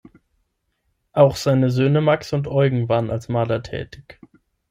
[1.13, 4.19] Auch seine Söhne Max und Eugen waren als Maler tätig.